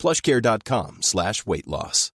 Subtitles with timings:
[0.00, 2.12] plushcare.com slash weight loss.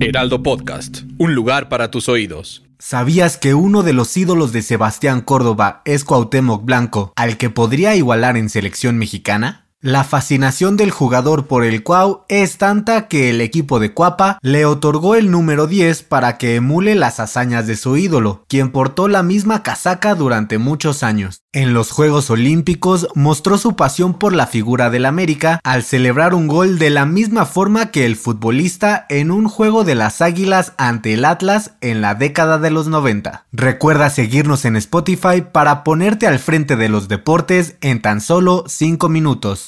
[0.00, 2.64] Heraldo Podcast, un lugar para tus oídos.
[2.78, 7.94] ¿Sabías que uno de los ídolos de Sebastián Córdoba es Cuauhtémoc Blanco, al que podría
[7.96, 9.67] igualar en selección mexicana?
[9.80, 14.66] La fascinación del jugador por el Cuau es tanta que el equipo de Cuapa le
[14.66, 19.22] otorgó el número 10 para que emule las hazañas de su ídolo, quien portó la
[19.22, 21.42] misma casaca durante muchos años.
[21.52, 26.48] En los Juegos Olímpicos mostró su pasión por la figura del América al celebrar un
[26.48, 31.14] gol de la misma forma que el futbolista en un juego de las Águilas ante
[31.14, 33.46] el Atlas en la década de los 90.
[33.52, 39.08] Recuerda seguirnos en Spotify para ponerte al frente de los deportes en tan solo 5
[39.08, 39.67] minutos.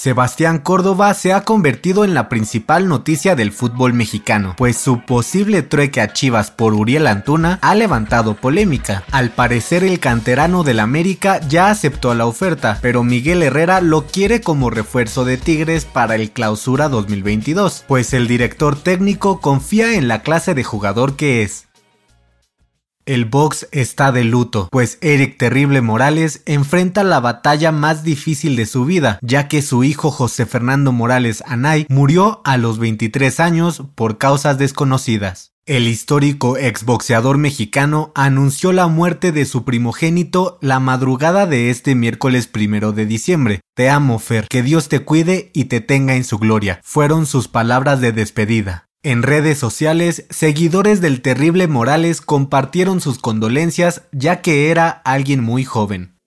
[0.00, 5.60] Sebastián Córdoba se ha convertido en la principal noticia del fútbol mexicano, pues su posible
[5.60, 9.04] trueque a Chivas por Uriel Antuna ha levantado polémica.
[9.10, 14.40] Al parecer el canterano del América ya aceptó la oferta, pero Miguel Herrera lo quiere
[14.40, 20.22] como refuerzo de Tigres para el Clausura 2022, pues el director técnico confía en la
[20.22, 21.66] clase de jugador que es.
[23.06, 28.66] El box está de luto, pues Eric Terrible Morales enfrenta la batalla más difícil de
[28.66, 33.82] su vida, ya que su hijo José Fernando Morales Anay murió a los 23 años
[33.94, 35.50] por causas desconocidas.
[35.66, 42.48] El histórico exboxeador mexicano anunció la muerte de su primogénito la madrugada de este miércoles
[42.48, 43.60] primero de diciembre.
[43.76, 46.80] Te amo, Fer, que Dios te cuide y te tenga en su gloria.
[46.82, 48.89] Fueron sus palabras de despedida.
[49.02, 55.64] En redes sociales, seguidores del terrible Morales compartieron sus condolencias ya que era alguien muy
[55.64, 56.18] joven.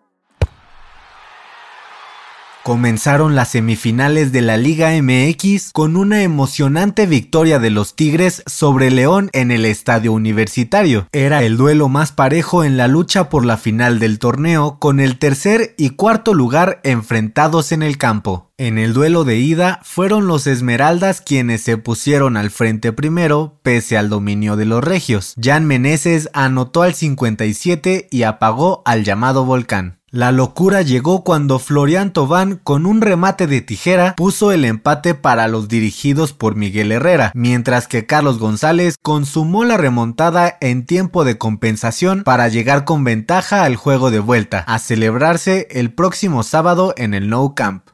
[2.64, 8.92] Comenzaron las semifinales de la Liga MX con una emocionante victoria de los Tigres sobre
[8.92, 11.08] León en el estadio universitario.
[11.12, 15.18] Era el duelo más parejo en la lucha por la final del torneo con el
[15.18, 18.52] tercer y cuarto lugar enfrentados en el campo.
[18.60, 23.98] En el duelo de ida fueron los Esmeraldas quienes se pusieron al frente primero pese
[23.98, 25.34] al dominio de los regios.
[25.42, 30.01] Jan Meneses anotó al 57 y apagó al llamado volcán.
[30.14, 35.48] La locura llegó cuando Florian Tobán con un remate de tijera puso el empate para
[35.48, 41.38] los dirigidos por Miguel Herrera, mientras que Carlos González consumó la remontada en tiempo de
[41.38, 47.14] compensación para llegar con ventaja al juego de vuelta, a celebrarse el próximo sábado en
[47.14, 47.88] el Nou Camp.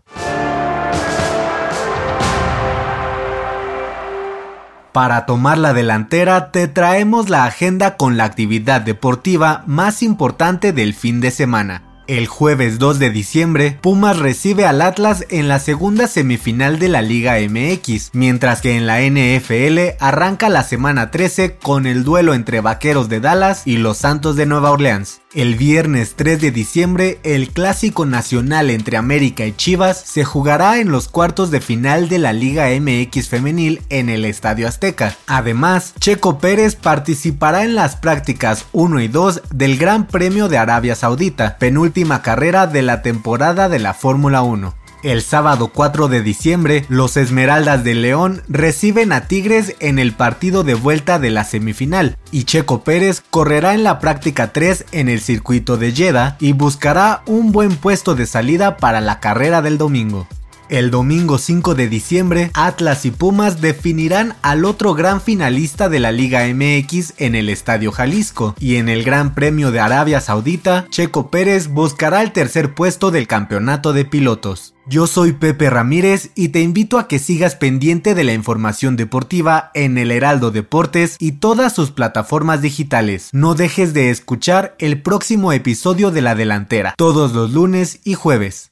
[4.92, 10.96] Para tomar la delantera te traemos la agenda con la actividad deportiva más importante del
[10.96, 11.87] fin de semana.
[12.08, 17.02] El jueves 2 de diciembre, Pumas recibe al Atlas en la segunda semifinal de la
[17.02, 22.62] Liga MX, mientras que en la NFL arranca la semana 13 con el duelo entre
[22.62, 25.20] Vaqueros de Dallas y los Santos de Nueva Orleans.
[25.38, 30.90] El viernes 3 de diciembre, el clásico nacional entre América y Chivas se jugará en
[30.90, 35.16] los cuartos de final de la Liga MX femenil en el Estadio Azteca.
[35.28, 40.96] Además, Checo Pérez participará en las prácticas 1 y 2 del Gran Premio de Arabia
[40.96, 44.87] Saudita, penúltima carrera de la temporada de la Fórmula 1.
[45.04, 50.64] El sábado 4 de diciembre, los Esmeraldas de León reciben a Tigres en el partido
[50.64, 55.22] de vuelta de la semifinal y Checo Pérez correrá en la práctica 3 en el
[55.22, 60.28] circuito de Jeddah y buscará un buen puesto de salida para la carrera del domingo.
[60.70, 66.12] El domingo 5 de diciembre, Atlas y Pumas definirán al otro gran finalista de la
[66.12, 71.32] Liga MX en el Estadio Jalisco, y en el Gran Premio de Arabia Saudita, Checo
[71.32, 74.74] Pérez buscará el tercer puesto del campeonato de pilotos.
[74.90, 79.72] Yo soy Pepe Ramírez y te invito a que sigas pendiente de la información deportiva
[79.74, 83.30] en el Heraldo Deportes y todas sus plataformas digitales.
[83.32, 88.72] No dejes de escuchar el próximo episodio de La Delantera, todos los lunes y jueves.